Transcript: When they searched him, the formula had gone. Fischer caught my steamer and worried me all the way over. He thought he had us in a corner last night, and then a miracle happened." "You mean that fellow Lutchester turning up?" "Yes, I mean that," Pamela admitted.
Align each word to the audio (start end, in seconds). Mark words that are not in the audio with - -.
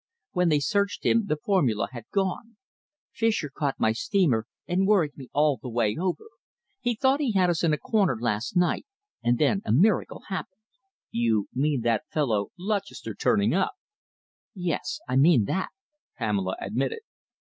When 0.31 0.49
they 0.49 0.59
searched 0.59 1.05
him, 1.05 1.27
the 1.27 1.37
formula 1.37 1.87
had 1.91 2.05
gone. 2.11 2.57
Fischer 3.13 3.51
caught 3.55 3.79
my 3.79 3.91
steamer 3.91 4.47
and 4.67 4.87
worried 4.87 5.15
me 5.15 5.29
all 5.31 5.59
the 5.61 5.69
way 5.69 5.95
over. 5.95 6.23
He 6.79 6.95
thought 6.95 7.19
he 7.19 7.33
had 7.33 7.51
us 7.51 7.63
in 7.63 7.71
a 7.71 7.77
corner 7.77 8.17
last 8.19 8.57
night, 8.57 8.87
and 9.21 9.37
then 9.37 9.61
a 9.63 9.71
miracle 9.71 10.23
happened." 10.29 10.57
"You 11.11 11.49
mean 11.53 11.81
that 11.81 12.07
fellow 12.09 12.47
Lutchester 12.57 13.13
turning 13.13 13.53
up?" 13.53 13.73
"Yes, 14.55 14.99
I 15.07 15.17
mean 15.17 15.45
that," 15.45 15.69
Pamela 16.17 16.55
admitted. 16.59 17.01